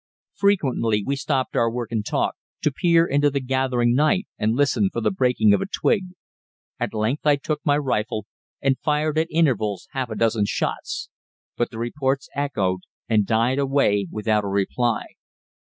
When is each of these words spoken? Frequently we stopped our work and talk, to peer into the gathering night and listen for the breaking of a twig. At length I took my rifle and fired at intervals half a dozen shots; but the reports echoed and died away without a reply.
Frequently 0.33 1.03
we 1.05 1.15
stopped 1.15 1.55
our 1.55 1.69
work 1.69 1.91
and 1.91 2.03
talk, 2.03 2.33
to 2.63 2.71
peer 2.71 3.05
into 3.05 3.29
the 3.29 3.39
gathering 3.39 3.93
night 3.93 4.25
and 4.39 4.55
listen 4.55 4.89
for 4.91 4.99
the 4.99 5.11
breaking 5.11 5.53
of 5.53 5.61
a 5.61 5.67
twig. 5.67 6.05
At 6.79 6.95
length 6.95 7.27
I 7.27 7.35
took 7.35 7.63
my 7.63 7.77
rifle 7.77 8.25
and 8.63 8.79
fired 8.79 9.19
at 9.19 9.27
intervals 9.29 9.87
half 9.91 10.09
a 10.09 10.15
dozen 10.15 10.45
shots; 10.45 11.09
but 11.55 11.69
the 11.69 11.77
reports 11.77 12.29
echoed 12.33 12.79
and 13.07 13.27
died 13.27 13.59
away 13.59 14.07
without 14.11 14.43
a 14.43 14.47
reply. 14.47 15.03